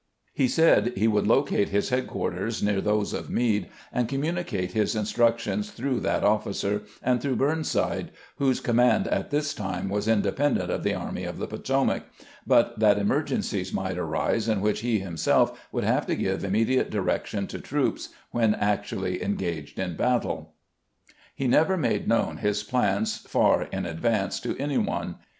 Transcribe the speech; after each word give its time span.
He 0.33 0.47
said 0.47 0.93
he 0.97 1.07
would 1.07 1.27
locate 1.27 1.69
his 1.69 1.89
headquarters 1.89 2.63
near 2.63 2.81
those 2.81 3.13
of 3.13 3.29
Meade, 3.29 3.67
and 3.93 4.09
communicate 4.09 4.71
his 4.71 4.95
instructions 4.95 5.69
through 5.69 5.99
that 5.99 6.23
officer, 6.23 6.81
and 7.03 7.21
through 7.21 7.35
Burnside, 7.35 8.09
whose 8.37 8.59
com 8.61 8.77
mand 8.77 9.07
at 9.09 9.29
this 9.29 9.53
time 9.53 9.89
was 9.89 10.07
independent 10.07 10.71
of 10.71 10.81
the 10.83 10.95
Army 10.95 11.23
of 11.23 11.37
the 11.37 11.45
Potomac; 11.45 12.01
but 12.47 12.79
that 12.79 12.97
emergencies 12.97 13.71
might 13.71 13.99
arise 13.99 14.49
in 14.49 14.59
which 14.61 14.79
he 14.79 15.01
himseK 15.01 15.55
would 15.71 15.83
have 15.83 16.07
to 16.07 16.15
give 16.15 16.43
immediate 16.43 16.89
direction 16.89 17.45
to 17.45 17.59
troops 17.59 18.09
when 18.31 18.55
actually 18.55 19.21
engaged 19.21 19.77
in 19.77 19.95
battle. 19.95 20.55
He 21.35 21.45
never 21.47 21.77
made 21.77 22.07
known 22.07 22.37
his 22.37 22.63
plans 22.63 23.17
far 23.19 23.65
in 23.71 23.85
advance 23.85 24.39
to 24.39 24.57
any 24.57 24.79
one. 24.79 25.17